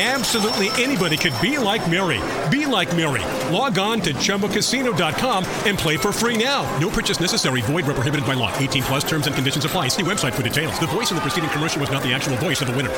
Absolutely 0.00 0.70
anybody 0.82 1.18
could 1.18 1.34
be 1.42 1.58
like 1.58 1.90
Mary. 1.90 2.18
Be 2.48 2.64
like 2.64 2.96
Mary. 2.96 3.20
Log 3.52 3.78
on 3.78 4.00
to 4.00 4.14
ChumbaCasino.com 4.14 5.44
and 5.66 5.78
play 5.78 5.98
for 5.98 6.10
free 6.10 6.42
now. 6.42 6.62
No 6.78 6.88
purchase 6.88 7.20
necessary. 7.20 7.60
Void 7.60 7.84
where 7.84 7.94
prohibited 7.94 8.26
by 8.26 8.32
law. 8.32 8.50
18 8.56 8.82
plus 8.84 9.04
terms 9.04 9.26
and 9.26 9.34
conditions 9.34 9.66
apply. 9.66 9.88
See 9.88 10.02
website 10.02 10.32
for 10.32 10.42
details. 10.42 10.80
The 10.80 10.86
voice 10.86 11.10
in 11.10 11.16
the 11.16 11.20
preceding 11.20 11.50
commercial 11.50 11.82
was 11.82 11.90
not 11.90 12.02
the 12.02 12.14
actual 12.14 12.36
voice 12.36 12.62
of 12.62 12.68
the 12.68 12.76
winner. 12.76 12.90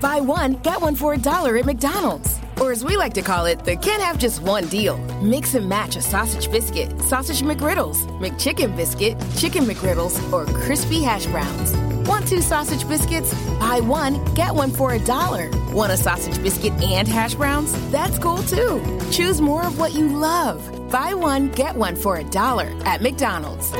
Buy 0.00 0.20
one, 0.20 0.54
get 0.54 0.80
one 0.80 0.96
for 0.96 1.14
a 1.14 1.18
dollar 1.18 1.56
at 1.56 1.66
McDonald's. 1.66 2.40
Or 2.60 2.72
as 2.72 2.84
we 2.84 2.96
like 2.96 3.14
to 3.14 3.22
call 3.22 3.46
it, 3.46 3.64
the 3.64 3.76
can't 3.76 4.02
have 4.02 4.18
just 4.18 4.42
one 4.42 4.66
deal. 4.66 4.98
Mix 5.22 5.54
and 5.54 5.68
match 5.68 5.94
a 5.94 6.02
sausage 6.02 6.50
biscuit, 6.50 7.00
sausage 7.00 7.42
McGriddles, 7.42 8.06
McChicken 8.18 8.74
biscuit, 8.74 9.16
chicken 9.36 9.64
McGriddles, 9.64 10.20
or 10.32 10.46
crispy 10.62 11.02
hash 11.02 11.26
browns. 11.26 11.87
Want 12.08 12.26
two 12.26 12.40
sausage 12.40 12.88
biscuits? 12.88 13.34
Buy 13.58 13.80
one, 13.80 14.24
get 14.34 14.54
one 14.54 14.70
for 14.70 14.94
a 14.94 14.98
dollar. 14.98 15.50
Want 15.72 15.92
a 15.92 15.96
sausage 15.98 16.42
biscuit 16.42 16.72
and 16.82 17.06
hash 17.06 17.34
browns? 17.34 17.70
That's 17.90 18.18
cool 18.18 18.38
too. 18.44 18.80
Choose 19.10 19.42
more 19.42 19.66
of 19.66 19.78
what 19.78 19.92
you 19.92 20.08
love. 20.08 20.58
Buy 20.90 21.12
one, 21.12 21.48
get 21.50 21.76
one 21.76 21.94
for 21.94 22.16
a 22.16 22.24
dollar 22.24 22.74
at 22.86 23.02
McDonald's. 23.02 23.72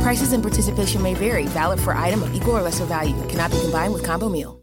Prices 0.00 0.32
and 0.32 0.42
participation 0.42 1.02
may 1.02 1.12
vary. 1.12 1.44
Valid 1.48 1.80
for 1.80 1.92
item 1.92 2.22
of 2.22 2.34
equal 2.34 2.56
or 2.56 2.62
lesser 2.62 2.86
value. 2.86 3.14
Cannot 3.28 3.50
be 3.50 3.60
combined 3.60 3.92
with 3.92 4.02
combo 4.02 4.30
meal. 4.30 4.62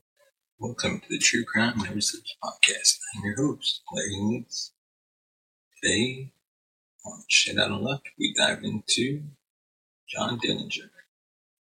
Welcome 0.57 1.01
to 1.01 1.05
the 1.11 1.19
True 1.19 1.43
Crime 1.45 1.77
Sleeps 2.01 2.35
podcast. 2.43 2.97
I'm 3.15 3.25
your 3.25 3.35
host, 3.35 3.83
Larry 3.93 4.17
Leeds. 4.19 4.73
Today, 5.83 6.33
on 7.05 7.25
Shit 7.29 7.59
Out 7.59 7.69
of 7.69 7.81
Luck, 7.81 8.01
we 8.17 8.33
dive 8.35 8.63
into 8.63 9.21
John 10.09 10.39
Dillinger, 10.39 10.89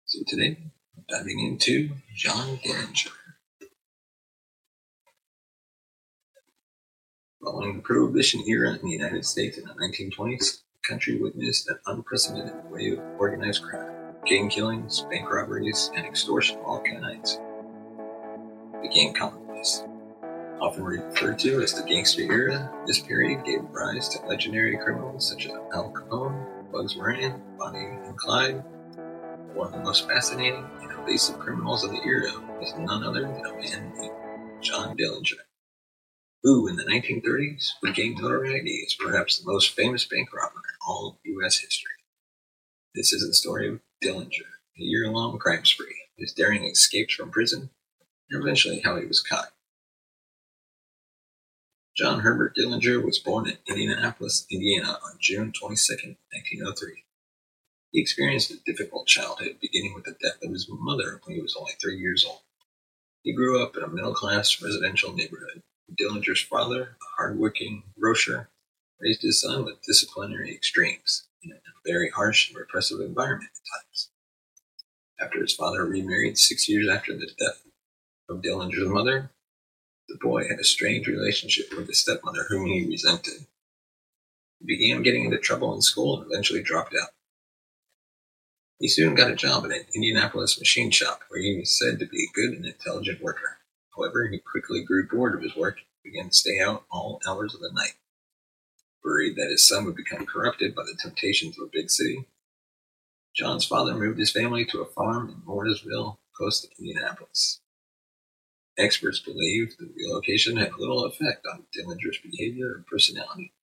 So 0.06 0.24
today, 0.28 0.58
we're 0.96 1.04
diving 1.10 1.40
into 1.40 1.92
John 2.16 2.58
Dillinger. 2.58 3.12
Following 7.44 7.78
the 7.78 7.82
Prohibition 7.82 8.44
era 8.48 8.76
in 8.76 8.82
the 8.84 8.92
United 8.92 9.26
States 9.26 9.58
in 9.58 9.66
the 9.66 9.74
1920s, 9.74 10.62
the 10.74 10.80
country 10.88 11.18
witnessed 11.18 11.68
an 11.70 11.80
unprecedented 11.88 12.70
wave 12.70 13.00
of 13.00 13.20
organized 13.20 13.64
crime, 13.64 13.92
gang 14.26 14.50
killings, 14.50 15.02
bank 15.10 15.32
robberies, 15.32 15.92
and 15.96 16.06
extortion 16.06 16.58
of 16.60 16.66
all 16.66 16.82
kinds 16.82 17.40
became 18.82 19.14
commonplace. 19.14 19.84
Often 20.60 20.84
referred 20.84 21.40
to 21.40 21.62
as 21.62 21.74
the 21.74 21.84
gangster 21.84 22.22
era, 22.22 22.72
this 22.86 23.00
period 23.00 23.46
gave 23.46 23.64
rise 23.72 24.10
to 24.10 24.26
legendary 24.28 24.78
criminals 24.78 25.30
such 25.30 25.46
as 25.46 25.54
Al 25.74 25.92
Capone, 25.92 26.72
Bugs 26.72 26.96
Moran, 26.96 27.42
Bonnie 27.58 27.98
and 28.06 28.18
Clyde. 28.18 28.64
One 29.54 29.68
of 29.68 29.74
the 29.74 29.84
most 29.84 30.08
fascinating 30.08 30.66
and 30.82 30.92
evasive 30.92 31.40
criminals 31.40 31.84
of 31.84 31.92
the 31.92 32.02
era 32.06 32.32
was 32.60 32.74
none 32.78 33.04
other 33.04 33.22
than 33.22 33.46
a 33.46 33.54
man 33.54 33.94
named 33.96 34.62
John 34.62 34.96
Dillinger 34.96 35.42
who 36.44 36.68
in 36.68 36.76
the 36.76 36.84
1930s 36.84 37.70
would 37.82 37.96
gain 37.96 38.16
notoriety 38.16 38.84
as 38.86 38.96
perhaps 38.96 39.38
the 39.38 39.52
most 39.52 39.76
famous 39.76 40.06
bank 40.06 40.34
robber 40.34 40.56
in 40.56 40.76
all 40.88 41.20
U.S. 41.24 41.60
history. 41.60 41.92
This 42.96 43.14
is 43.14 43.26
the 43.26 43.34
story 43.34 43.70
of 43.70 43.80
Dillinger, 44.02 44.48
a 44.80 44.84
year-long 44.84 45.38
crime 45.38 45.64
spree, 45.64 45.96
his 46.18 46.34
daring 46.34 46.66
escapes 46.66 47.14
from 47.14 47.30
prison, 47.30 47.70
and 48.30 48.42
eventually 48.42 48.80
how 48.80 48.98
he 48.98 49.06
was 49.06 49.22
caught. 49.22 49.54
John 51.96 52.22
Herbert 52.22 52.56
Dillinger 52.56 53.04
was 53.04 53.20
born 53.20 53.48
in 53.48 53.58
Indianapolis, 53.68 54.48
Indiana 54.50 55.00
on 55.06 55.18
June 55.20 55.52
22, 55.52 56.16
1903. 56.34 57.04
He 57.92 58.02
experienced 58.02 58.50
a 58.50 58.58
difficult 58.66 59.08
childhood, 59.08 59.58
beginning 59.62 59.94
with 59.94 60.06
the 60.06 60.18
death 60.20 60.42
of 60.42 60.52
his 60.52 60.68
mother 60.70 61.22
when 61.24 61.36
he 61.36 61.42
was 61.42 61.56
only 61.56 61.74
three 61.74 61.98
years 61.98 62.26
old. 62.26 62.42
He 63.22 63.34
grew 63.34 63.62
up 63.62 63.78
in 63.78 63.84
a 63.84 63.88
middle-class 63.88 64.62
residential 64.64 65.14
neighborhood 65.14 65.62
Dillinger's 66.00 66.42
father, 66.42 66.82
a 67.02 67.06
hardworking 67.18 67.84
grocer, 68.00 68.50
raised 69.00 69.22
his 69.22 69.42
son 69.42 69.66
with 69.66 69.82
disciplinary 69.82 70.54
extremes 70.56 71.28
in 71.44 71.52
a 71.52 71.56
very 71.86 72.10
harsh 72.10 72.50
and 72.50 72.58
repressive 72.58 73.00
environment 73.00 73.52
at 73.54 73.86
times. 73.86 74.10
After 75.20 75.42
his 75.42 75.54
father 75.54 75.86
remarried 75.86 76.38
six 76.38 76.68
years 76.68 76.90
after 76.90 77.14
the 77.14 77.30
death 77.38 77.64
of 78.30 78.42
Dillinger's 78.42 78.88
mother, 78.88 79.32
the 80.08 80.18
boy 80.22 80.48
had 80.48 80.60
a 80.60 80.64
strange 80.64 81.08
relationship 81.08 81.74
with 81.76 81.88
his 81.88 82.02
stepmother, 82.02 82.46
whom 82.50 82.66
he 82.66 82.86
resented. 82.88 83.46
He 84.60 84.66
began 84.66 85.04
getting 85.04 85.26
into 85.26 85.38
trouble 85.38 85.74
in 85.74 85.82
school 85.82 86.22
and 86.22 86.32
eventually 86.32 86.62
dropped 86.62 86.96
out. 87.02 87.10
He 88.80 88.88
soon 88.88 89.14
got 89.14 89.32
a 89.32 89.36
job 89.36 89.66
at 89.66 89.72
an 89.72 89.86
Indianapolis 89.94 90.58
machine 90.60 90.90
shop 90.90 91.22
where 91.30 91.40
he 91.40 91.58
was 91.60 91.78
said 91.78 92.00
to 92.00 92.08
be 92.08 92.24
a 92.24 92.34
good 92.34 92.58
and 92.58 92.66
intelligent 92.66 93.22
worker. 93.22 93.60
However, 93.96 94.28
he 94.28 94.40
quickly 94.40 94.84
grew 94.84 95.08
bored 95.08 95.36
of 95.36 95.44
his 95.44 95.56
work 95.56 95.78
and 95.78 96.12
began 96.12 96.30
to 96.30 96.36
stay 96.36 96.60
out 96.60 96.84
all 96.92 97.22
hours 97.28 97.54
of 97.54 97.62
the 97.62 97.72
night. 97.72 97.94
Worried 99.04 99.36
that 99.36 99.50
his 99.50 99.68
son 99.68 99.86
would 99.86 99.96
become 99.96 100.26
corrupted 100.26 100.76
by 100.76 100.84
the 100.84 100.98
temptations 101.02 101.58
of 101.58 101.68
a 101.68 101.72
big 101.72 101.90
city, 101.90 102.28
John's 103.36 103.66
father 103.66 103.96
moved 103.96 104.20
his 104.20 104.32
family 104.32 104.66
to 104.66 104.82
a 104.82 104.86
farm 104.86 105.30
in 105.30 105.42
Mooresville, 105.42 106.18
close 106.36 106.62
to 106.62 106.68
Indianapolis. 106.78 107.62
Experts 108.78 109.20
believe 109.20 109.78
the 109.78 109.90
relocation 109.96 110.58
had 110.58 110.74
little 110.78 111.06
effect 111.06 111.46
on 111.46 111.66
Dillinger's 111.74 112.20
behavior 112.20 112.68
or 112.68 112.86
personality. 112.90 113.54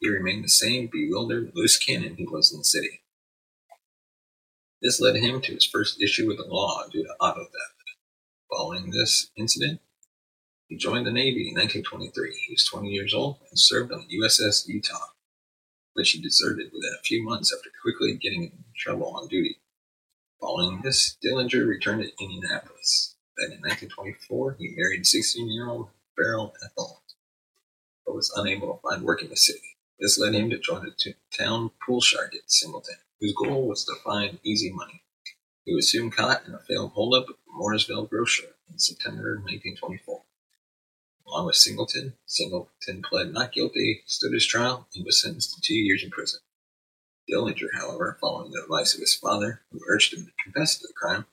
He 0.00 0.08
remained 0.08 0.44
the 0.44 0.48
same 0.48 0.88
bewildered, 0.90 1.52
loose 1.54 1.76
cannon 1.76 2.16
he 2.16 2.26
was 2.26 2.52
in 2.52 2.58
the 2.58 2.64
city. 2.64 3.02
This 4.80 5.00
led 5.00 5.16
him 5.16 5.40
to 5.42 5.54
his 5.54 5.64
first 5.64 6.00
issue 6.00 6.26
with 6.26 6.38
the 6.38 6.44
law 6.44 6.84
due 6.90 7.02
to 7.02 7.14
auto 7.20 7.44
theft. 7.44 7.96
Following 8.50 8.90
this 8.90 9.30
incident, 9.36 9.80
he 10.68 10.76
joined 10.76 11.06
the 11.06 11.10
Navy 11.10 11.48
in 11.48 11.54
1923. 11.54 12.44
He 12.46 12.52
was 12.52 12.64
20 12.66 12.88
years 12.88 13.14
old 13.14 13.38
and 13.48 13.58
served 13.58 13.90
on 13.90 14.06
the 14.06 14.18
USS 14.18 14.68
Utah, 14.68 15.12
which 15.94 16.10
he 16.10 16.20
deserted 16.20 16.66
within 16.66 16.92
a 16.98 17.02
few 17.02 17.24
months 17.24 17.52
after 17.52 17.70
quickly 17.82 18.14
getting 18.14 18.44
in 18.44 18.64
trouble 18.76 19.16
on 19.16 19.28
duty. 19.28 19.56
Following 20.40 20.82
this, 20.82 21.16
Dillinger 21.24 21.66
returned 21.66 22.02
to 22.02 22.24
Indianapolis. 22.24 23.16
Then 23.38 23.52
in 23.52 23.60
1924, 23.60 24.56
he 24.58 24.74
married 24.76 25.04
16-year-old 25.04 25.88
Beryl 26.16 26.54
Ethel, 26.64 27.02
but 28.04 28.14
was 28.14 28.32
unable 28.36 28.74
to 28.74 28.80
find 28.82 29.02
work 29.02 29.22
in 29.22 29.30
the 29.30 29.36
city. 29.36 29.76
This 29.98 30.18
led 30.18 30.34
him 30.34 30.50
to 30.50 30.58
join 30.58 30.84
the 30.84 31.14
town 31.36 31.70
pool 31.84 32.00
shark 32.00 32.34
Ed 32.34 32.42
Singleton, 32.46 32.96
whose 33.20 33.34
goal 33.34 33.66
was 33.66 33.84
to 33.84 33.94
find 34.04 34.38
easy 34.44 34.70
money. 34.70 35.02
He 35.64 35.74
was 35.74 35.90
soon 35.90 36.10
caught 36.10 36.46
in 36.46 36.54
a 36.54 36.60
failed 36.60 36.92
holdup 36.92 37.28
at 37.28 37.36
the 37.36 37.52
Mooresville 37.58 38.08
grocer 38.08 38.54
in 38.70 38.78
September 38.78 39.36
1924. 39.36 40.22
Along 41.28 41.44
with 41.44 41.56
Singleton, 41.56 42.14
Singleton 42.24 43.02
pled 43.02 43.32
not 43.32 43.52
guilty, 43.52 44.02
stood 44.06 44.32
his 44.32 44.46
trial, 44.46 44.88
and 44.94 45.04
was 45.04 45.20
sentenced 45.20 45.54
to 45.54 45.60
two 45.60 45.74
years 45.74 46.02
in 46.02 46.10
prison. 46.10 46.40
Dillinger, 47.30 47.68
however, 47.74 48.16
following 48.18 48.50
the 48.50 48.62
advice 48.62 48.94
of 48.94 49.00
his 49.00 49.14
father, 49.14 49.60
who 49.70 49.80
urged 49.88 50.14
him 50.14 50.24
to 50.24 50.32
confess 50.42 50.78
to 50.78 50.86
the 50.86 50.94
crime, 50.94 51.26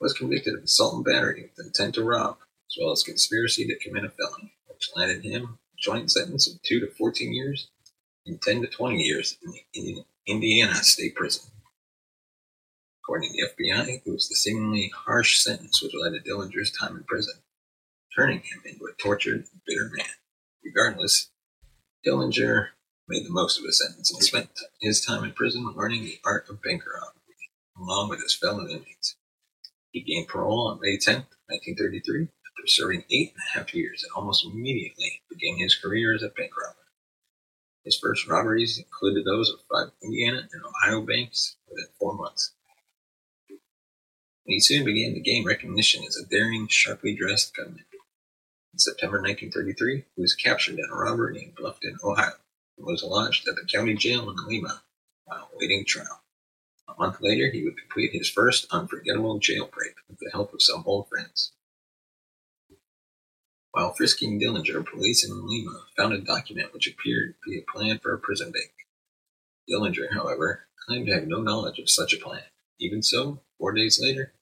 was 0.00 0.14
convicted 0.14 0.54
of 0.54 0.64
assault 0.64 0.94
and 0.94 1.04
battery 1.04 1.42
with 1.42 1.66
intent 1.66 1.94
to 1.96 2.02
rob, 2.02 2.38
as 2.70 2.76
well 2.80 2.92
as 2.92 3.02
conspiracy 3.02 3.66
to 3.66 3.78
commit 3.78 4.04
a 4.04 4.08
felony, 4.08 4.54
which 4.66 4.90
landed 4.96 5.22
him 5.22 5.44
a 5.44 5.76
joint 5.78 6.10
sentence 6.10 6.48
of 6.48 6.62
2 6.62 6.80
to 6.80 6.86
14 6.86 7.34
years 7.34 7.68
and 8.24 8.40
10 8.40 8.62
to 8.62 8.66
20 8.66 8.96
years 8.96 9.36
in 9.74 10.04
Indiana 10.26 10.76
State 10.76 11.14
Prison. 11.14 11.50
According 13.02 13.32
to 13.32 13.36
the 13.36 13.64
FBI, 13.64 14.00
it 14.06 14.10
was 14.10 14.30
the 14.30 14.36
seemingly 14.36 14.90
harsh 14.94 15.38
sentence 15.38 15.82
which 15.82 15.92
led 15.94 16.14
to 16.14 16.20
Dillinger's 16.20 16.72
time 16.72 16.96
in 16.96 17.04
prison, 17.04 17.34
turning 18.14 18.38
him 18.38 18.62
into 18.64 18.84
a 18.86 19.02
tortured, 19.02 19.46
bitter 19.66 19.90
man. 19.96 20.06
Regardless, 20.64 21.30
Dillinger 22.06 22.68
made 23.08 23.24
the 23.24 23.30
most 23.30 23.58
of 23.58 23.64
his 23.64 23.78
sentence 23.78 24.12
and 24.12 24.22
spent 24.22 24.50
his 24.80 25.04
time 25.04 25.24
in 25.24 25.32
prison 25.32 25.74
learning 25.76 26.04
the 26.04 26.18
art 26.24 26.48
of 26.48 26.62
bank 26.62 26.82
robbery, 26.86 27.50
along 27.78 28.08
with 28.08 28.22
his 28.22 28.34
fellow 28.34 28.66
inmates. 28.66 29.16
He 29.90 30.00
gained 30.00 30.28
parole 30.28 30.68
on 30.68 30.80
May 30.80 30.96
10, 30.96 31.26
1933, 31.46 32.22
after 32.22 32.66
serving 32.66 33.04
eight 33.10 33.32
and 33.32 33.40
a 33.40 33.58
half 33.58 33.74
years 33.74 34.02
and 34.02 34.12
almost 34.16 34.44
immediately 34.44 35.22
began 35.28 35.58
his 35.58 35.74
career 35.74 36.14
as 36.14 36.22
a 36.22 36.28
bank 36.28 36.52
robber. 36.56 36.76
His 37.84 37.98
first 37.98 38.26
robberies 38.26 38.78
included 38.78 39.24
those 39.24 39.50
of 39.50 39.60
five 39.70 39.92
Indiana 40.02 40.48
and 40.52 40.62
Ohio 40.64 41.02
banks 41.02 41.56
within 41.68 41.86
four 41.98 42.14
months. 42.14 42.52
He 44.46 44.60
soon 44.60 44.84
began 44.84 45.14
to 45.14 45.20
gain 45.20 45.44
recognition 45.44 46.04
as 46.06 46.16
a 46.16 46.26
daring, 46.26 46.68
sharply 46.68 47.14
dressed 47.14 47.54
gunman. 47.56 47.84
In 48.74 48.78
September 48.80 49.18
1933, 49.18 50.04
he 50.16 50.20
was 50.20 50.34
captured 50.34 50.80
in 50.80 50.90
a 50.90 50.96
robbery 50.96 51.44
in 51.44 51.52
Bluffton, 51.52 51.94
Ohio, 52.02 52.32
and 52.76 52.84
was 52.84 53.04
lodged 53.04 53.46
at 53.46 53.54
the 53.54 53.64
county 53.72 53.94
jail 53.94 54.28
in 54.28 54.36
Lima 54.48 54.82
while 55.26 55.48
awaiting 55.54 55.84
trial. 55.84 56.24
A 56.88 56.94
month 56.98 57.18
later, 57.20 57.52
he 57.52 57.62
would 57.62 57.78
complete 57.78 58.10
his 58.12 58.28
first 58.28 58.66
unforgettable 58.72 59.38
jailbreak 59.38 59.94
with 60.08 60.18
the 60.18 60.30
help 60.32 60.52
of 60.52 60.60
some 60.60 60.82
old 60.86 61.08
friends. 61.08 61.52
While 63.70 63.94
frisking 63.94 64.40
Dillinger, 64.40 64.84
police 64.84 65.24
in 65.24 65.46
Lima 65.46 65.86
found 65.96 66.12
a 66.12 66.18
document 66.18 66.74
which 66.74 66.88
appeared 66.88 67.36
to 67.44 67.50
be 67.50 67.58
a 67.60 67.72
plan 67.72 68.00
for 68.00 68.12
a 68.12 68.18
prison 68.18 68.50
bank. 68.50 68.72
Dillinger, 69.70 70.14
however, 70.14 70.66
claimed 70.84 71.06
to 71.06 71.14
have 71.14 71.28
no 71.28 71.40
knowledge 71.40 71.78
of 71.78 71.88
such 71.88 72.12
a 72.12 72.18
plan. 72.18 72.42
Even 72.80 73.04
so, 73.04 73.40
four 73.56 73.70
days 73.70 74.00
later, 74.02 74.32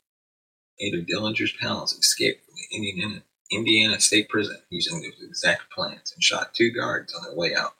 eight 0.80 0.94
of 0.94 1.04
Dillinger's 1.04 1.52
pals 1.52 1.92
escaped 1.92 2.46
from 2.46 2.54
the 2.54 2.74
Indiana, 2.74 3.24
Indiana 3.52 4.00
State 4.00 4.30
Prison 4.30 4.56
using 4.70 5.02
those 5.02 5.22
exact 5.22 5.70
plans 5.70 6.12
and 6.14 6.22
shot 6.22 6.54
two 6.54 6.70
guards 6.70 7.12
on 7.12 7.22
their 7.22 7.36
way 7.36 7.54
out. 7.54 7.74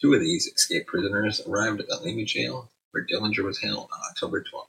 Two 0.00 0.12
of 0.12 0.20
these 0.20 0.46
escaped 0.46 0.86
prisoners 0.86 1.40
arrived 1.48 1.80
at 1.80 1.88
the 1.88 1.96
Lima 1.96 2.24
jail 2.24 2.70
where 2.90 3.06
Dillinger 3.06 3.42
was 3.42 3.62
held 3.62 3.88
on 3.90 4.00
October 4.10 4.42
12th. 4.42 4.68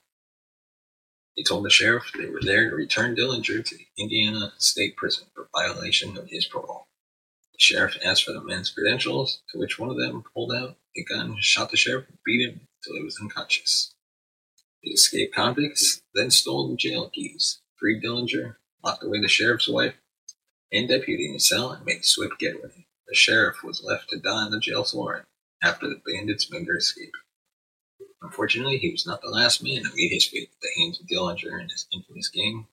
He 1.34 1.44
told 1.44 1.66
the 1.66 1.70
sheriff 1.70 2.10
they 2.16 2.30
were 2.30 2.40
there 2.40 2.70
to 2.70 2.76
return 2.76 3.14
Dillinger 3.14 3.62
to 3.62 3.76
the 3.76 3.86
Indiana 3.98 4.54
State 4.56 4.96
Prison 4.96 5.26
for 5.34 5.50
violation 5.54 6.16
of 6.16 6.30
his 6.30 6.46
parole. 6.46 6.86
The 7.52 7.58
sheriff 7.58 7.98
asked 8.02 8.24
for 8.24 8.32
the 8.32 8.42
men's 8.42 8.70
credentials, 8.70 9.42
to 9.52 9.58
which 9.58 9.78
one 9.78 9.90
of 9.90 9.98
them 9.98 10.24
pulled 10.32 10.52
out 10.52 10.76
a 10.96 11.04
gun, 11.04 11.36
shot 11.40 11.70
the 11.70 11.76
sheriff, 11.76 12.08
and 12.08 12.18
beat 12.24 12.48
him 12.48 12.60
until 12.82 12.96
he 12.98 13.04
was 13.04 13.18
unconscious. 13.20 13.94
The 14.82 14.92
escaped 14.92 15.34
convicts 15.34 16.00
then 16.14 16.30
stole 16.30 16.68
the 16.68 16.76
jail 16.76 17.10
keys, 17.10 17.60
freed 17.78 18.02
Dillinger, 18.02 18.56
locked 18.82 19.04
away 19.04 19.20
the 19.20 19.28
sheriff's 19.28 19.68
wife 19.68 19.94
in 20.70 20.88
his 20.88 21.48
cell, 21.48 21.72
and 21.72 21.84
made 21.84 22.00
a 22.00 22.04
swift 22.04 22.38
getaway. 22.38 22.86
The 23.08 23.14
sheriff 23.14 23.62
was 23.62 23.84
left 23.84 24.10
to 24.10 24.18
die 24.18 24.44
on 24.44 24.50
the 24.50 24.60
jail 24.60 24.84
floor 24.84 25.26
after 25.62 25.88
the 25.88 26.00
bandits 26.04 26.50
made 26.50 26.66
their 26.66 26.78
escape. 26.78 27.14
Unfortunately, 28.22 28.78
he 28.78 28.90
was 28.90 29.06
not 29.06 29.22
the 29.22 29.28
last 29.28 29.62
man 29.62 29.84
to 29.84 29.94
meet 29.94 30.12
his 30.12 30.26
fate 30.26 30.50
at 30.52 30.60
the 30.60 30.82
hands 30.82 31.00
of 31.00 31.06
Dillinger 31.06 31.60
and 31.60 31.70
his 31.70 31.86
infamous 31.92 32.28
gang. 32.28 32.66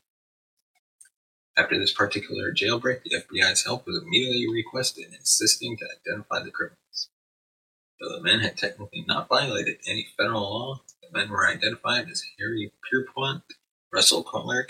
After 1.55 1.77
this 1.77 1.93
particular 1.93 2.51
jailbreak, 2.51 3.03
the 3.03 3.21
FBI's 3.21 3.63
help 3.63 3.85
was 3.85 4.01
immediately 4.01 4.51
requested, 4.51 5.13
insisting 5.13 5.77
to 5.77 5.85
identify 5.85 6.41
the 6.43 6.49
criminals. 6.49 7.09
Though 7.99 8.09
the 8.09 8.23
men 8.23 8.39
had 8.39 8.57
technically 8.57 9.05
not 9.07 9.29
violated 9.29 9.77
any 9.87 10.07
federal 10.17 10.41
law, 10.41 10.81
the 11.01 11.17
men 11.17 11.29
were 11.29 11.47
identified 11.47 12.09
as 12.09 12.23
Harry 12.39 12.73
Pierpont, 12.89 13.43
Russell 13.91 14.23
Clark, 14.23 14.69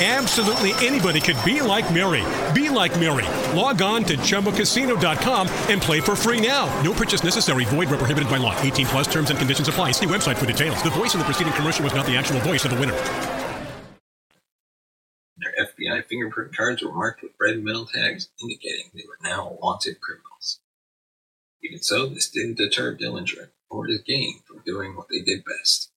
Absolutely 0.00 0.72
anybody 0.84 1.20
could 1.20 1.36
be 1.44 1.60
like 1.60 1.94
Mary. 1.94 2.24
Be 2.52 2.68
like 2.68 2.98
Mary. 2.98 3.26
Log 3.56 3.80
on 3.80 4.02
to 4.04 4.16
ChumbaCasino.com 4.16 5.48
and 5.70 5.80
play 5.80 6.00
for 6.00 6.16
free 6.16 6.44
now. 6.44 6.66
No 6.82 6.92
purchase 6.92 7.22
necessary. 7.22 7.64
Void 7.66 7.88
where 7.90 7.98
prohibited 7.98 8.28
by 8.28 8.38
law. 8.38 8.60
18 8.60 8.86
plus 8.86 9.06
terms 9.06 9.30
and 9.30 9.38
conditions 9.38 9.68
apply. 9.68 9.92
See 9.92 10.06
website 10.06 10.36
for 10.36 10.46
details. 10.46 10.82
The 10.82 10.90
voice 10.90 11.14
in 11.14 11.20
the 11.20 11.24
preceding 11.24 11.52
commercial 11.52 11.84
was 11.84 11.94
not 11.94 12.06
the 12.06 12.16
actual 12.16 12.40
voice 12.40 12.64
of 12.64 12.72
the 12.72 12.80
winner. 12.80 12.96
Their 15.38 15.54
FBI 15.66 16.04
fingerprint 16.06 16.56
cards 16.56 16.82
were 16.82 16.92
marked 16.92 17.22
with 17.22 17.32
red 17.40 17.62
metal 17.62 17.86
tags 17.86 18.30
indicating 18.42 18.90
they 18.94 19.04
were 19.06 19.18
now 19.22 19.56
wanted 19.62 20.00
criminals. 20.00 20.58
Even 21.62 21.78
so, 21.80 22.06
this 22.06 22.28
didn't 22.28 22.58
deter 22.58 22.96
Dillinger 22.96 23.50
or 23.70 23.86
his 23.86 24.02
gang 24.02 24.40
from 24.44 24.60
doing 24.66 24.96
what 24.96 25.06
they 25.08 25.20
did 25.20 25.44
best. 25.44 25.92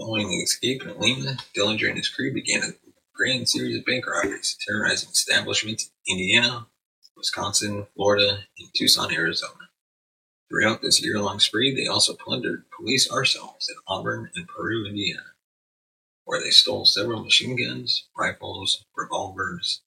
Following 0.00 0.30
the 0.30 0.42
escape 0.42 0.82
in 0.82 0.98
Lima, 0.98 1.36
Dillinger 1.54 1.88
and 1.88 1.98
his 1.98 2.08
crew 2.08 2.32
began 2.32 2.62
a 2.62 2.72
grand 3.14 3.46
series 3.46 3.76
of 3.76 3.84
bank 3.84 4.06
robberies, 4.06 4.56
terrorizing 4.66 5.10
establishments 5.10 5.90
in 6.06 6.16
Indiana, 6.16 6.68
Wisconsin, 7.18 7.86
Florida, 7.94 8.38
and 8.58 8.68
Tucson, 8.74 9.12
Arizona. 9.12 9.68
Throughout 10.48 10.80
this 10.80 11.04
year-long 11.04 11.38
spree, 11.38 11.74
they 11.74 11.86
also 11.86 12.14
plundered 12.14 12.64
police 12.74 13.10
arsenals 13.10 13.68
in 13.68 13.76
Auburn 13.86 14.30
and 14.34 14.48
Peru, 14.48 14.86
Indiana, 14.86 15.34
where 16.24 16.40
they 16.40 16.50
stole 16.50 16.86
several 16.86 17.22
machine 17.22 17.54
guns, 17.54 18.08
rifles, 18.16 18.86
revolvers, 18.96 19.82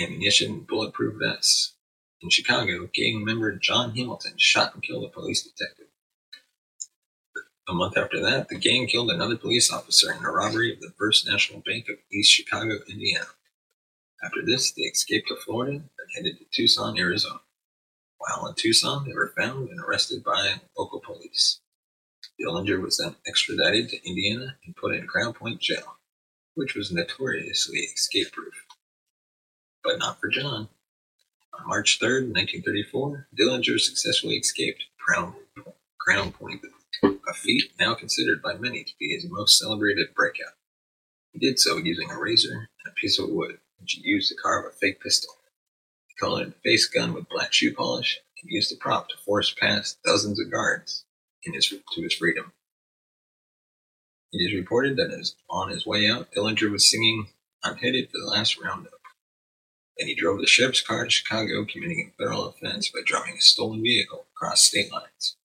ammunition, 0.00 0.66
bulletproof 0.68 1.14
vests. 1.20 1.76
In 2.22 2.28
Chicago, 2.28 2.88
gang 2.92 3.24
member 3.24 3.54
John 3.54 3.94
Hamilton 3.94 4.34
shot 4.36 4.74
and 4.74 4.82
killed 4.82 5.04
a 5.04 5.08
police 5.08 5.44
detective. 5.44 5.91
A 7.68 7.72
month 7.72 7.96
after 7.96 8.20
that, 8.20 8.48
the 8.48 8.58
gang 8.58 8.88
killed 8.88 9.10
another 9.10 9.36
police 9.36 9.72
officer 9.72 10.12
in 10.12 10.24
a 10.24 10.30
robbery 10.30 10.72
of 10.72 10.80
the 10.80 10.92
First 10.98 11.28
National 11.28 11.60
Bank 11.60 11.88
of 11.88 11.96
East 12.12 12.32
Chicago, 12.32 12.78
Indiana. 12.88 13.26
After 14.24 14.44
this, 14.44 14.72
they 14.72 14.82
escaped 14.82 15.28
to 15.28 15.36
Florida 15.36 15.76
and 15.76 16.08
headed 16.14 16.38
to 16.38 16.44
Tucson, 16.52 16.98
Arizona. 16.98 17.40
While 18.18 18.48
in 18.48 18.54
Tucson, 18.54 19.04
they 19.06 19.14
were 19.14 19.32
found 19.36 19.68
and 19.68 19.80
arrested 19.80 20.24
by 20.24 20.60
local 20.76 21.00
police. 21.00 21.60
Dillinger 22.40 22.80
was 22.80 22.98
then 22.98 23.16
extradited 23.26 23.90
to 23.90 24.08
Indiana 24.08 24.56
and 24.64 24.76
put 24.76 24.94
in 24.94 25.06
Crown 25.06 25.32
Point 25.32 25.60
Jail, 25.60 25.98
which 26.54 26.74
was 26.74 26.90
notoriously 26.90 27.78
escape-proof. 27.78 28.54
But 29.84 29.98
not 29.98 30.20
for 30.20 30.28
John. 30.28 30.68
On 31.58 31.68
March 31.68 31.98
3, 32.00 32.26
1934, 32.30 33.28
Dillinger 33.38 33.78
successfully 33.78 34.36
escaped 34.36 34.84
Crown, 34.98 35.34
Crown 36.00 36.32
Point, 36.32 36.60
a 37.02 37.34
feat 37.34 37.72
now 37.78 37.94
considered 37.94 38.42
by 38.42 38.54
many 38.54 38.84
to 38.84 38.92
be 38.98 39.08
his 39.08 39.26
most 39.28 39.58
celebrated 39.58 40.14
breakout. 40.14 40.54
He 41.32 41.38
did 41.38 41.58
so 41.58 41.76
using 41.78 42.10
a 42.10 42.18
razor 42.18 42.68
and 42.84 42.92
a 42.92 42.94
piece 42.94 43.18
of 43.18 43.30
wood, 43.30 43.58
which 43.80 43.92
he 43.92 44.02
used 44.04 44.28
to 44.28 44.36
carve 44.36 44.66
a 44.66 44.76
fake 44.76 45.00
pistol. 45.00 45.34
He 46.08 46.14
colored 46.20 46.48
the 46.48 46.70
face 46.70 46.86
gun 46.86 47.14
with 47.14 47.28
black 47.28 47.52
shoe 47.52 47.74
polish 47.74 48.20
and 48.42 48.50
used 48.50 48.70
the 48.70 48.76
prop 48.76 49.08
to 49.08 49.16
force 49.16 49.54
past 49.58 49.98
dozens 50.04 50.40
of 50.40 50.50
guards 50.50 51.04
in 51.44 51.54
his, 51.54 51.68
to 51.68 52.02
his 52.02 52.14
freedom. 52.14 52.52
It 54.32 54.38
is 54.38 54.54
reported 54.54 54.96
that 54.96 55.10
as 55.10 55.36
on 55.50 55.70
his 55.70 55.86
way 55.86 56.08
out, 56.08 56.32
Dillinger 56.32 56.70
was 56.70 56.90
singing, 56.90 57.28
I'm 57.64 57.76
headed 57.76 58.10
for 58.10 58.18
the 58.18 58.30
last 58.30 58.58
roundup. 58.58 58.92
Then 59.98 60.08
he 60.08 60.14
drove 60.14 60.40
the 60.40 60.46
sheriff's 60.46 60.80
car 60.80 61.04
to 61.04 61.10
Chicago, 61.10 61.64
committing 61.64 62.12
a 62.12 62.16
federal 62.16 62.48
offense 62.48 62.88
by 62.90 63.00
driving 63.04 63.36
a 63.36 63.40
stolen 63.40 63.82
vehicle 63.82 64.26
across 64.34 64.62
state 64.62 64.90
lines. 64.90 65.36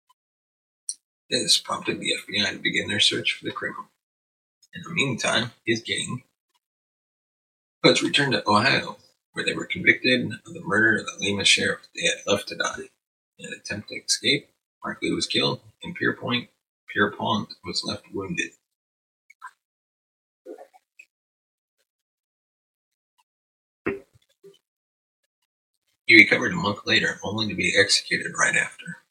This 1.29 1.57
prompted 1.57 1.99
the 1.99 2.13
FBI 2.13 2.51
to 2.51 2.59
begin 2.59 2.87
their 2.87 3.01
search 3.01 3.33
for 3.33 3.45
the 3.45 3.51
criminal. 3.51 3.87
In 4.73 4.81
the 4.83 4.93
meantime, 4.93 5.51
his 5.65 5.81
gang 5.81 6.23
was 7.83 8.01
returned 8.01 8.31
to 8.31 8.47
Ohio, 8.47 8.97
where 9.33 9.43
they 9.45 9.53
were 9.53 9.65
convicted 9.65 10.31
of 10.45 10.53
the 10.53 10.61
murder 10.63 10.99
of 10.99 11.05
the 11.05 11.17
Lima 11.19 11.43
sheriff 11.43 11.81
they 11.93 12.03
had 12.03 12.31
left 12.31 12.47
to 12.47 12.55
die. 12.55 12.89
In 13.39 13.47
an 13.47 13.53
attempt 13.59 13.89
to 13.89 13.95
escape, 13.95 14.49
Makley 14.85 15.13
was 15.13 15.27
killed, 15.27 15.59
and 15.83 15.97
Pierpoint 15.97 16.47
Pierpont 16.93 17.49
was 17.65 17.83
left 17.83 18.05
wounded. 18.13 18.51
He 26.05 26.15
recovered 26.15 26.53
a 26.53 26.55
month 26.55 26.79
later, 26.85 27.19
only 27.21 27.49
to 27.49 27.55
be 27.55 27.75
executed 27.77 28.31
right 28.39 28.55
after. 28.55 29.03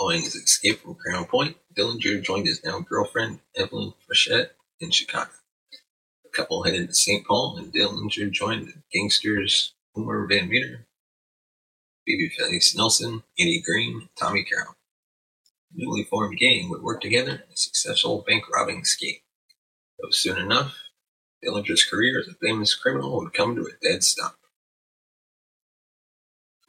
Following 0.00 0.22
his 0.22 0.34
escape 0.34 0.80
from 0.80 0.94
Crown 0.94 1.26
Point, 1.26 1.58
Dillinger 1.76 2.22
joined 2.22 2.46
his 2.46 2.64
now 2.64 2.80
girlfriend, 2.80 3.40
Evelyn 3.54 3.92
Frechette, 4.08 4.52
in 4.80 4.90
Chicago. 4.90 5.30
The 6.24 6.30
couple 6.30 6.62
headed 6.62 6.88
to 6.88 6.94
St. 6.94 7.26
Paul, 7.26 7.58
and 7.58 7.70
Dillinger 7.70 8.30
joined 8.30 8.68
the 8.68 8.82
gangsters 8.90 9.74
Homer 9.94 10.26
Van 10.26 10.48
Meter, 10.48 10.86
Babyface 12.08 12.74
Nelson, 12.74 13.24
Eddie 13.38 13.60
Green, 13.60 14.00
and 14.00 14.08
Tommy 14.18 14.42
Carroll. 14.42 14.76
The 15.70 15.84
newly 15.84 16.04
formed 16.04 16.38
gang 16.38 16.70
would 16.70 16.80
work 16.80 17.02
together 17.02 17.32
in 17.32 17.52
a 17.52 17.56
successful 17.56 18.24
bank 18.26 18.44
robbing 18.50 18.84
scheme. 18.84 19.18
Though 20.00 20.12
soon 20.12 20.38
enough, 20.38 20.78
Dillinger's 21.44 21.84
career 21.84 22.20
as 22.20 22.26
a 22.26 22.32
famous 22.42 22.74
criminal 22.74 23.18
would 23.18 23.34
come 23.34 23.54
to 23.54 23.68
a 23.68 23.86
dead 23.86 24.02
stop. 24.02 24.36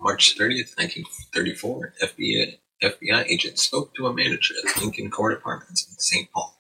March 0.02 0.36
30th, 0.38 0.76
1934, 0.78 1.94
FBI, 2.04 2.58
FBI 2.84 3.26
agent 3.28 3.60
spoke 3.60 3.94
to 3.94 4.08
a 4.08 4.14
manager 4.14 4.56
at 4.58 4.82
Lincoln 4.82 5.12
Court 5.12 5.34
Apartments 5.34 5.88
in 5.88 6.00
St. 6.00 6.32
Paul. 6.32 6.60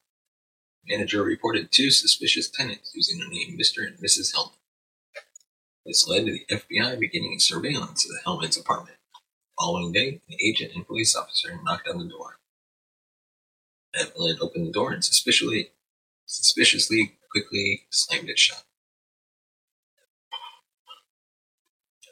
The 0.83 0.95
manager 0.95 1.23
reported 1.23 1.71
two 1.71 1.89
suspicious 1.89 2.47
tenants 2.47 2.91
using 2.93 3.19
the 3.19 3.27
name 3.27 3.57
Mr. 3.57 3.85
and 3.87 3.97
Mrs. 3.97 4.35
Hellman. 4.35 4.53
This 5.83 6.07
led 6.07 6.27
to 6.27 6.31
the 6.31 6.45
FBI 6.51 6.99
beginning 6.99 7.39
surveillance 7.39 8.05
of 8.05 8.11
the 8.11 8.19
Hellman's 8.23 8.55
apartment. 8.55 8.97
The 9.13 9.63
following 9.63 9.91
day, 9.91 10.21
an 10.29 10.37
agent 10.39 10.73
and 10.75 10.85
police 10.85 11.15
officer 11.15 11.59
knocked 11.63 11.87
on 11.87 11.97
the 11.97 12.07
door. 12.07 12.37
Evelyn 13.95 14.37
opened 14.41 14.67
the 14.67 14.71
door 14.71 14.93
and 14.93 15.03
suspiciously, 15.03 15.71
suspiciously 16.27 17.17
quickly 17.31 17.87
slammed 17.89 18.29
it 18.29 18.37
shut. 18.37 18.63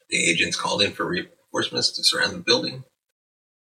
The 0.10 0.30
agents 0.30 0.58
called 0.58 0.82
in 0.82 0.94
for 0.94 1.06
reinforcements 1.06 1.92
to 1.92 2.04
surround 2.04 2.34
the 2.34 2.40
building. 2.40 2.86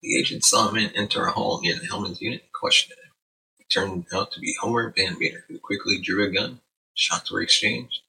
The 0.03 0.17
agent 0.17 0.45
saw 0.45 0.71
man 0.71 0.93
enter 0.95 1.27
a 1.27 1.33
hall 1.33 1.61
the 1.61 1.73
Hellman's 1.73 2.23
unit 2.23 2.43
and 2.43 2.53
questioned 2.53 2.99
him. 2.99 3.13
It 3.59 3.69
turned 3.69 4.07
out 4.15 4.33
to 4.33 4.41
be 4.41 4.55
Homer 4.61 4.91
Van 4.97 5.19
Meter, 5.19 5.45
who 5.49 5.59
quickly 5.59 6.01
drew 6.01 6.27
a 6.27 6.31
gun. 6.33 6.63
Shots 6.95 7.31
were 7.31 7.43
exchanged. 7.43 8.01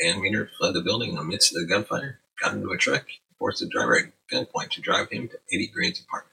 Van 0.00 0.20
Meter 0.20 0.50
fled 0.58 0.74
the 0.74 0.80
building 0.80 1.18
amidst 1.18 1.52
the 1.52 1.66
gunfire, 1.66 2.20
got 2.40 2.54
into 2.54 2.70
a 2.70 2.78
truck, 2.78 3.02
and 3.02 3.36
forced 3.38 3.60
the 3.60 3.68
driver 3.68 3.98
at 3.98 4.12
gunpoint 4.32 4.70
to 4.70 4.80
drive 4.80 5.10
him 5.10 5.28
to 5.28 5.38
Eddie 5.52 5.68
Green's 5.68 6.00
apartment. 6.00 6.32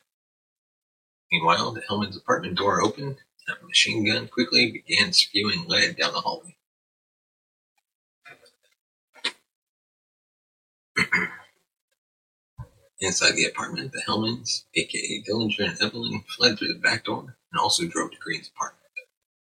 Meanwhile, 1.30 1.74
the 1.74 1.82
Hellman's 1.82 2.16
apartment 2.16 2.58
door 2.58 2.82
opened, 2.82 3.18
and 3.48 3.58
a 3.62 3.66
machine 3.66 4.06
gun 4.06 4.30
quickly 4.30 4.72
began 4.72 5.12
spewing 5.12 5.68
lead 5.68 5.98
down 5.98 6.14
the 6.14 6.22
hallway. 6.22 6.56
Inside 13.04 13.36
the 13.36 13.44
apartment, 13.44 13.92
the 13.92 14.02
Hellmans, 14.08 14.64
aka 14.76 15.24
Dillinger 15.28 15.72
and 15.72 15.82
Evelyn, 15.82 16.24
fled 16.38 16.58
through 16.58 16.70
the 16.70 16.80
back 16.80 17.04
door 17.04 17.36
and 17.52 17.60
also 17.60 17.86
drove 17.86 18.12
to 18.12 18.18
Green's 18.18 18.48
apartment. 18.48 18.80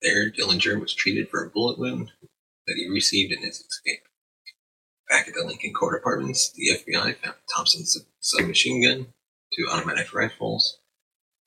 There, 0.01 0.29
Dillinger 0.29 0.81
was 0.81 0.93
treated 0.93 1.29
for 1.29 1.45
a 1.45 1.49
bullet 1.49 1.79
wound 1.79 2.11
that 2.67 2.75
he 2.75 2.89
received 2.89 3.31
in 3.31 3.41
his 3.43 3.61
escape. 3.61 4.01
Back 5.09 5.29
at 5.29 5.33
the 5.33 5.45
Lincoln 5.45 5.73
Court 5.73 5.97
Apartments, 5.97 6.51
the 6.51 6.77
FBI 6.77 7.15
found 7.23 7.37
Thompson's 7.55 7.97
submachine 8.19 8.83
gun, 8.83 9.13
two 9.57 9.65
automatic 9.71 10.13
rifles, 10.13 10.79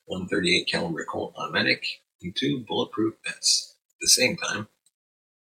one 0.05 0.27
38 0.27 0.67
caliber 0.71 1.05
Colt 1.05 1.35
automatic, 1.37 1.85
and 2.23 2.35
two 2.35 2.65
bulletproof 2.67 3.13
vests. 3.23 3.75
At 3.91 3.97
the 4.01 4.09
same 4.09 4.37
time, 4.37 4.69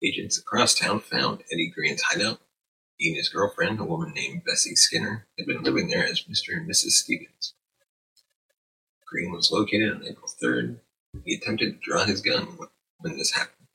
agents 0.04 0.38
across 0.38 0.74
town 0.74 1.00
found 1.00 1.44
Eddie 1.50 1.72
Green's 1.74 2.02
hideout 2.02 2.42
he 3.02 3.10
and 3.10 3.18
his 3.18 3.30
girlfriend, 3.30 3.80
a 3.80 3.84
woman 3.84 4.14
named 4.14 4.44
Bessie 4.46 4.76
Skinner, 4.76 5.26
had 5.36 5.48
been 5.48 5.64
living 5.64 5.90
there 5.90 6.06
as 6.06 6.26
Mr. 6.26 6.56
and 6.56 6.70
Mrs. 6.70 6.92
Stevens. 6.92 7.56
Green 9.08 9.32
was 9.32 9.52
located 9.52 9.92
on 9.92 10.06
April 10.06 10.30
3rd. 10.42 10.78
He 11.26 11.34
attempted 11.34 11.74
to 11.74 11.90
draw 11.90 12.06
his 12.06 12.22
gun 12.22 12.60
when 13.00 13.18
this 13.18 13.32
happened, 13.32 13.68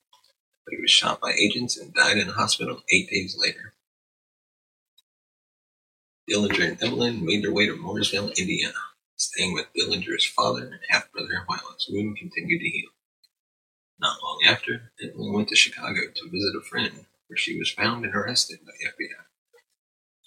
but 0.63 0.73
he 0.73 0.81
was 0.81 0.89
shot 0.89 1.19
by 1.19 1.33
agents 1.33 1.77
and 1.77 1.93
died 1.93 2.17
in 2.17 2.29
a 2.29 2.33
hospital 2.33 2.83
eight 2.89 3.09
days 3.09 3.37
later. 3.37 3.73
Dillinger 6.29 6.65
and 6.65 6.81
Evelyn 6.81 7.25
made 7.25 7.43
their 7.43 7.53
way 7.53 7.65
to 7.65 7.73
Mooresville, 7.73 8.35
Indiana, 8.37 8.79
staying 9.17 9.53
with 9.53 9.67
Dillinger's 9.77 10.25
father 10.25 10.67
and 10.67 10.79
half 10.87 11.11
brother 11.11 11.43
while 11.47 11.73
his 11.75 11.89
wound 11.89 12.17
continued 12.17 12.59
to 12.61 12.69
heal. 12.69 12.89
Not 13.99 14.23
long 14.23 14.39
after, 14.47 14.93
Evelyn 15.03 15.33
went 15.33 15.49
to 15.49 15.55
Chicago 15.57 15.99
to 16.15 16.29
visit 16.29 16.55
a 16.57 16.61
friend 16.61 17.05
where 17.27 17.37
she 17.37 17.57
was 17.57 17.71
found 17.71 18.05
and 18.05 18.15
arrested 18.15 18.59
by 18.65 18.71
FBI. 18.71 19.06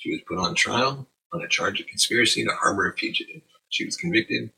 She 0.01 0.13
was 0.13 0.23
put 0.27 0.39
on 0.39 0.55
trial 0.55 1.07
on 1.31 1.43
a 1.43 1.49
charge 1.49 1.79
of 1.79 1.87
conspiracy 1.87 2.43
to 2.43 2.51
harbor 2.55 2.91
a 2.91 2.97
fugitive. 2.97 3.43
She 3.69 3.85
was 3.85 3.99
convicted, 3.99 4.51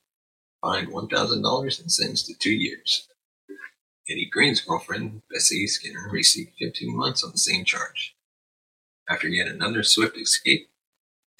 fined 0.60 0.86
$1,000, 0.88 1.80
and 1.80 1.92
sentenced 1.92 2.26
to 2.26 2.34
two 2.38 2.52
years. 2.52 3.08
Eddie 4.08 4.30
Green's 4.30 4.60
girlfriend, 4.60 5.22
Bessie 5.28 5.66
Skinner, 5.66 6.08
received 6.12 6.52
15 6.60 6.96
months 6.96 7.24
on 7.24 7.32
the 7.32 7.38
same 7.38 7.64
charge. 7.64 8.14
After 9.10 9.26
yet 9.26 9.48
another 9.48 9.82
swift 9.82 10.16
escape, 10.16 10.70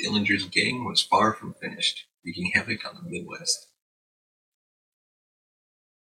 Dillinger's 0.00 0.46
gang 0.46 0.84
was 0.84 1.00
far 1.00 1.32
from 1.32 1.54
finished, 1.54 2.06
wreaking 2.24 2.50
havoc 2.54 2.84
on 2.84 2.96
the 2.96 3.08
Midwest. 3.08 3.68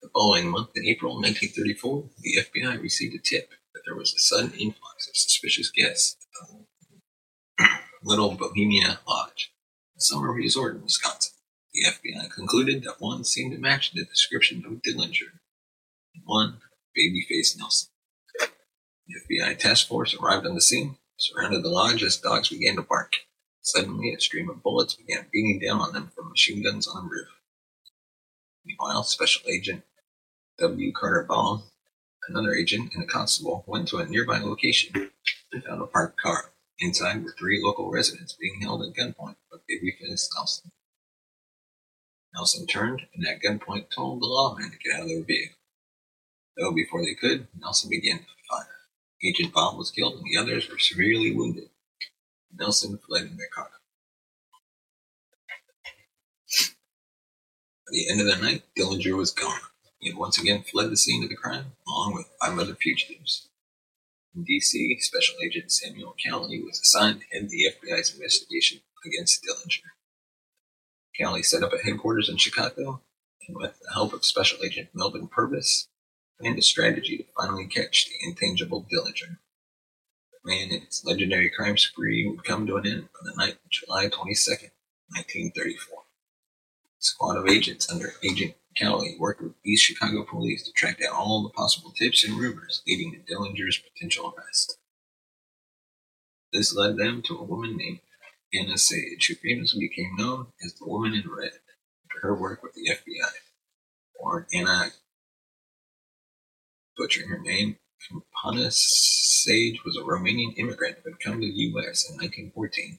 The 0.01 0.09
following 0.15 0.49
month, 0.49 0.71
in 0.77 0.87
April 0.87 1.17
1934, 1.17 2.09
the 2.21 2.39
FBI 2.41 2.81
received 2.81 3.15
a 3.15 3.19
tip 3.19 3.51
that 3.75 3.83
there 3.85 3.97
was 3.97 4.15
a 4.15 4.19
sudden 4.19 4.59
influx 4.59 5.09
of 5.09 5.15
suspicious 5.15 5.71
guests 5.71 6.17
at 6.41 6.49
the 6.49 6.62
Little 8.03 8.35
Bohemia 8.35 9.01
Lodge, 9.07 9.53
a 9.97 10.01
summer 10.01 10.33
resort 10.33 10.77
in 10.77 10.83
Wisconsin. 10.83 11.33
The 11.73 11.91
FBI 11.91 12.31
concluded 12.31 12.83
that 12.83 13.01
one 13.01 13.25
seemed 13.25 13.53
to 13.53 13.59
match 13.59 13.93
the 13.93 14.05
description 14.05 14.65
of 14.67 14.83
Dillinger, 14.83 15.39
and 16.15 16.23
one, 16.25 16.59
Babyface 16.97 17.57
Nelson. 17.59 17.91
The 19.07 19.15
FBI 19.15 19.59
task 19.59 19.89
force 19.89 20.15
arrived 20.15 20.47
on 20.47 20.55
the 20.55 20.61
scene, 20.61 20.97
surrounded 21.17 21.63
the 21.63 21.69
lodge 21.69 22.03
as 22.03 22.17
dogs 22.17 22.49
began 22.49 22.77
to 22.77 22.83
bark. 22.83 23.17
Suddenly, 23.63 24.13
a 24.13 24.21
stream 24.21 24.51
of 24.51 24.63
bullets 24.63 24.95
began 24.95 25.27
beating 25.33 25.61
down 25.61 25.81
on 25.81 25.93
them 25.93 26.11
from 26.15 26.29
machine 26.29 26.63
guns 26.63 26.89
on 26.89 27.05
the 27.05 27.11
roof. 27.11 27.29
Meanwhile, 28.65 29.05
Special 29.05 29.49
Agent 29.49 29.83
W. 30.59 30.93
Carter 30.93 31.25
Baum 31.29 31.65
Another 32.29 32.55
agent 32.55 32.95
and 32.95 33.03
a 33.03 33.07
constable 33.07 33.65
went 33.67 33.89
to 33.89 33.99
a 33.99 34.07
nearby 34.07 34.39
location 34.39 35.11
and 35.53 35.65
found 35.65 35.83
a 35.83 35.87
parked 35.87 36.21
car. 36.21 36.53
Inside 36.81 37.23
were 37.23 37.35
three 37.39 37.63
local 37.63 37.91
residents 37.91 38.33
being 38.33 38.61
held 38.61 38.83
at 38.83 38.95
gunpoint 38.95 39.37
by 39.51 39.59
babyface 39.71 40.29
Nelson. 40.35 40.73
Nelson 42.35 42.67
turned 42.67 43.03
and 43.15 43.27
at 43.27 43.41
gunpoint 43.41 43.91
told 43.91 44.21
the 44.21 44.27
lawmen 44.27 44.71
to 44.71 44.79
get 44.79 44.95
out 44.97 45.03
of 45.03 45.09
their 45.09 45.23
vehicle. 45.23 45.57
Though 46.57 46.73
before 46.73 47.05
they 47.05 47.15
could, 47.15 47.49
Nelson 47.59 47.91
began 47.91 48.19
to 48.19 48.25
fire. 48.51 48.67
Agent 49.25 49.53
Bob 49.53 49.79
was 49.79 49.91
killed 49.91 50.15
and 50.15 50.25
the 50.25 50.37
others 50.37 50.69
were 50.69 50.79
severely 50.79 51.33
wounded. 51.33 51.71
Nelson 52.53 52.99
fled 52.99 53.23
in 53.23 53.37
their 53.37 53.49
car. 53.55 53.71
By 57.87 57.91
the 57.93 58.11
end 58.11 58.21
of 58.21 58.27
the 58.27 58.43
night, 58.43 58.63
Dillinger 58.77 59.17
was 59.17 59.31
gone. 59.31 59.61
He 60.01 60.09
had 60.09 60.19
once 60.19 60.39
again 60.39 60.63
fled 60.63 60.91
the 60.91 60.97
scene 60.97 61.23
of 61.23 61.29
the 61.29 61.37
crime, 61.37 61.73
along 61.87 62.15
with 62.15 62.27
five 62.41 62.59
other 62.59 62.75
fugitives. 62.75 63.49
In 64.35 64.45
D.C., 64.45 64.99
Special 65.01 65.37
Agent 65.45 65.71
Samuel 65.71 66.17
Cowley 66.25 66.63
was 66.63 66.81
assigned 66.81 67.21
to 67.21 67.27
head 67.27 67.51
the 67.51 67.67
FBI's 67.71 68.15
investigation 68.15 68.81
against 69.05 69.45
Dillinger. 69.45 69.91
Cowley 71.21 71.43
set 71.43 71.63
up 71.63 71.75
a 71.75 71.79
headquarters 71.79 72.31
in 72.31 72.39
Chicago, 72.39 73.03
and 73.47 73.57
with 73.57 73.79
the 73.79 73.93
help 73.93 74.15
of 74.15 74.25
Special 74.25 74.65
Agent 74.65 74.89
Melvin 74.95 75.29
Purvis, 75.29 75.89
planned 76.41 76.59
a 76.59 76.63
strategy 76.63 77.19
to 77.19 77.25
finally 77.37 77.67
catch 77.67 78.07
the 78.07 78.15
intangible 78.27 78.87
Dillinger. 78.91 79.39
The 80.33 80.51
man 80.51 80.71
and 80.71 80.85
his 80.85 81.05
legendary 81.05 81.51
crime 81.51 81.77
spree 81.77 82.27
would 82.27 82.45
come 82.45 82.67
to 82.67 82.77
an 82.77 82.87
end 82.87 83.09
on 83.21 83.27
the 83.27 83.37
night 83.37 83.59
of 83.63 83.71
July 83.71 84.09
22, 84.09 84.51
1934. 85.09 85.99
A 85.99 86.03
squad 87.01 87.37
of 87.37 87.49
agents 87.49 87.91
under 87.93 88.15
Agent 88.25 88.55
Cowley 88.79 89.17
worked 89.19 89.43
with 89.43 89.53
East 89.65 89.85
Chicago 89.85 90.25
police 90.25 90.65
to 90.65 90.73
track 90.73 91.01
down 91.01 91.13
all 91.13 91.43
the 91.43 91.51
possible 91.51 91.93
tips 91.93 92.25
and 92.25 92.39
rumors 92.39 92.83
leading 92.87 93.13
to 93.13 93.19
Dillinger's 93.19 93.79
potential 93.79 94.35
arrest. 94.37 94.79
This 96.53 96.75
led 96.75 96.97
them 96.97 97.23
to 97.23 97.39
a 97.39 97.45
woman 97.45 97.77
named 97.77 98.01
Anna 98.55 98.77
Sage, 98.77 99.27
who 99.29 99.35
famously 99.35 99.89
became 99.89 100.17
known 100.17 100.49
as 100.65 100.75
the 100.75 100.87
Woman 100.87 101.15
in 101.15 101.31
Red 101.31 101.53
after 102.05 102.21
her 102.21 102.35
work 102.35 102.63
with 102.63 102.75
the 102.75 102.91
FBI. 102.91 103.33
Or 104.21 104.47
Anna, 104.53 104.91
butchering 106.97 107.29
her 107.29 107.39
name, 107.39 107.77
Kampanis 108.11 108.75
Sage 108.75 109.83
was 109.85 109.97
a 109.97 110.03
Romanian 110.03 110.57
immigrant 110.59 110.99
who 111.03 111.11
had 111.11 111.21
come 111.21 111.41
to 111.41 111.47
the 111.47 111.53
U.S. 111.53 112.09
in 112.09 112.17
1914. 112.17 112.99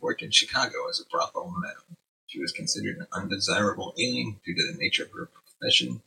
worked 0.00 0.22
in 0.22 0.30
Chicago 0.30 0.88
as 0.90 1.00
a 1.00 1.08
brothel 1.08 1.54
madam. 1.56 1.96
She 2.34 2.40
was 2.40 2.50
considered 2.50 2.96
an 2.96 3.06
undesirable 3.12 3.94
alien 3.96 4.40
due 4.44 4.56
to 4.56 4.72
the 4.72 4.76
nature 4.76 5.04
of 5.04 5.12
her 5.12 5.26
profession, 5.26 6.02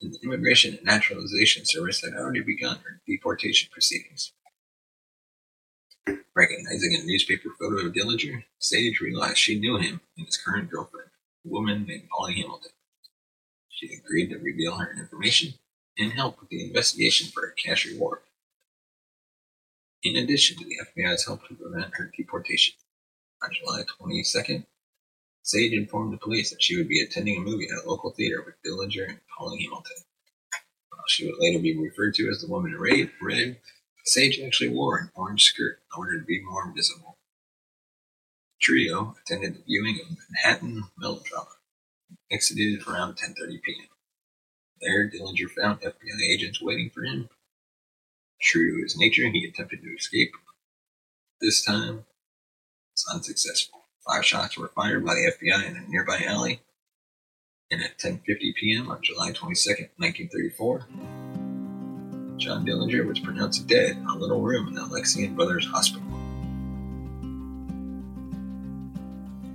and 0.00 0.12
the 0.12 0.18
Immigration 0.24 0.74
and 0.74 0.84
Naturalization 0.84 1.64
Service 1.64 2.00
had 2.00 2.14
already 2.14 2.40
begun 2.40 2.78
her 2.78 3.00
deportation 3.06 3.68
proceedings. 3.70 4.32
Recognizing 6.34 6.96
a 6.96 7.04
newspaper 7.04 7.50
photo 7.56 7.86
of 7.86 7.92
Dillinger, 7.92 8.46
Sage 8.58 9.00
realized 9.00 9.38
she 9.38 9.60
knew 9.60 9.76
him 9.76 10.00
and 10.16 10.26
his 10.26 10.36
current 10.36 10.72
girlfriend, 10.72 11.10
a 11.46 11.48
woman 11.48 11.84
named 11.86 12.08
Polly 12.08 12.34
Hamilton. 12.34 12.72
She 13.68 13.94
agreed 13.94 14.30
to 14.30 14.38
reveal 14.38 14.74
her 14.78 14.92
information 14.98 15.54
and 15.96 16.14
help 16.14 16.40
with 16.40 16.48
the 16.48 16.64
investigation 16.64 17.28
for 17.28 17.44
a 17.44 17.54
cash 17.54 17.86
reward. 17.86 18.22
In 20.02 20.16
addition 20.16 20.58
to 20.58 20.64
the 20.64 20.80
FBI's 20.84 21.26
help 21.26 21.46
to 21.46 21.54
prevent 21.54 21.94
her 21.94 22.10
deportation, 22.16 22.74
on 23.40 23.50
July 23.52 23.84
22nd, 24.00 24.66
Sage 25.48 25.72
informed 25.72 26.12
the 26.12 26.18
police 26.18 26.50
that 26.50 26.62
she 26.62 26.76
would 26.76 26.88
be 26.88 27.00
attending 27.00 27.38
a 27.38 27.40
movie 27.40 27.70
at 27.70 27.82
a 27.82 27.88
local 27.88 28.10
theater 28.10 28.42
with 28.44 28.60
Dillinger 28.62 29.08
and 29.08 29.20
Polly 29.34 29.62
Hamilton. 29.62 29.96
While 30.90 31.04
she 31.08 31.24
would 31.24 31.38
later 31.38 31.58
be 31.58 31.74
referred 31.74 32.12
to 32.16 32.28
as 32.28 32.42
the 32.42 32.48
woman 32.48 32.74
in 32.74 33.08
red, 33.22 33.56
Sage 34.04 34.40
actually 34.40 34.68
wore 34.68 34.98
an 34.98 35.10
orange 35.14 35.44
skirt 35.44 35.78
in 35.78 35.98
order 35.98 36.20
to 36.20 36.26
be 36.26 36.44
more 36.44 36.70
visible. 36.76 37.16
Trio 38.60 39.16
attended 39.22 39.54
the 39.54 39.62
viewing 39.62 39.98
of 40.02 40.18
Manhattan 40.28 40.84
Melodrama 40.98 41.48
exited 42.30 42.86
around 42.86 43.16
10.30 43.16 43.62
p.m. 43.62 43.88
There, 44.82 45.10
Dillinger 45.10 45.48
found 45.48 45.80
FBI 45.80 46.30
agents 46.30 46.60
waiting 46.60 46.90
for 46.90 47.04
him. 47.04 47.30
True 48.42 48.76
to 48.76 48.82
his 48.82 48.98
nature, 48.98 49.30
he 49.30 49.46
attempted 49.46 49.80
to 49.80 49.96
escape. 49.96 50.32
This 51.40 51.64
time, 51.64 52.04
it's 52.92 53.08
unsuccessful. 53.10 53.77
Five 54.08 54.24
shots 54.24 54.56
were 54.56 54.68
fired 54.68 55.04
by 55.04 55.14
the 55.14 55.30
FBI 55.32 55.68
in 55.68 55.76
a 55.76 55.86
nearby 55.86 56.22
alley. 56.24 56.62
And 57.70 57.82
at 57.82 57.98
10.50 57.98 58.54
p.m. 58.54 58.90
on 58.90 59.02
July 59.02 59.32
22, 59.32 59.88
1934, 59.98 60.86
John 62.38 62.64
Dillinger 62.64 63.06
was 63.06 63.18
pronounced 63.20 63.66
dead 63.66 63.98
in 63.98 64.06
a 64.06 64.16
little 64.16 64.40
room 64.40 64.68
in 64.68 64.74
the 64.74 64.80
Alexian 64.80 65.36
Brothers 65.36 65.66
Hospital. 65.66 66.08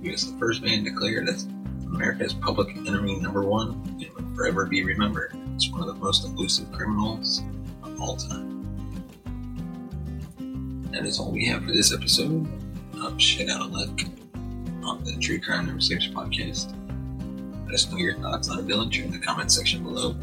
He 0.00 0.10
was 0.12 0.30
the 0.32 0.38
first 0.38 0.62
man 0.62 0.84
declared 0.84 1.28
as 1.28 1.48
America's 1.86 2.34
public 2.34 2.76
enemy 2.76 3.18
number 3.18 3.42
one 3.42 3.70
and 4.00 4.08
will 4.14 4.36
forever 4.36 4.66
be 4.66 4.84
remembered 4.84 5.36
as 5.56 5.68
one 5.70 5.80
of 5.80 5.88
the 5.88 5.94
most 5.94 6.24
elusive 6.24 6.70
criminals 6.70 7.42
of 7.82 8.00
all 8.00 8.14
time. 8.14 8.52
That 10.92 11.04
is 11.04 11.18
all 11.18 11.32
we 11.32 11.44
have 11.46 11.64
for 11.64 11.72
this 11.72 11.92
episode 11.92 12.46
of 13.02 13.20
Shit 13.20 13.50
Out 13.50 13.62
of 13.62 13.72
Luck 13.72 14.00
on 14.84 15.02
the 15.04 15.16
True 15.16 15.40
Crime 15.40 15.66
Never 15.66 15.80
Sleeps 15.80 16.06
podcast. 16.08 16.74
Let 17.64 17.74
us 17.74 17.90
know 17.90 17.96
your 17.98 18.14
thoughts 18.18 18.48
on 18.48 18.66
Dillinger 18.68 19.04
in 19.04 19.10
the 19.10 19.18
comment 19.18 19.50
section 19.50 19.82
below. 19.82 20.14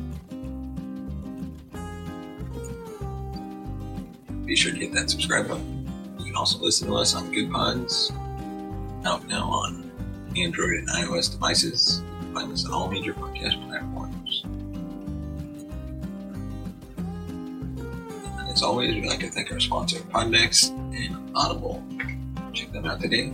Be 4.46 4.56
sure 4.56 4.72
to 4.72 4.78
hit 4.78 4.94
that 4.94 5.10
subscribe 5.10 5.48
button. 5.48 5.90
You 6.20 6.26
can 6.26 6.36
also 6.36 6.60
listen 6.60 6.88
to 6.88 6.96
us 6.96 7.16
on 7.16 7.34
Goodpods, 7.34 8.12
out 9.06 9.28
now 9.28 9.50
on 9.50 9.92
Android 10.38 10.76
and 10.76 10.90
iOS 10.90 11.32
devices. 11.32 12.02
You 12.02 12.20
can 12.20 12.34
find 12.34 12.52
us 12.52 12.66
on 12.66 12.74
all 12.74 12.90
major 12.90 13.14
podcast 13.14 13.66
platforms. 13.68 14.44
And 18.38 18.50
as 18.50 18.62
always, 18.62 18.94
we'd 18.94 19.06
like 19.06 19.20
to 19.22 19.30
thank 19.30 19.52
our 19.52 19.60
sponsor, 19.60 20.02
Pod 20.10 20.32
Decks 20.32 20.70
and 20.70 21.32
Audible. 21.36 21.84
Check 22.54 22.72
them 22.72 22.86
out 22.86 23.00
today. 23.02 23.34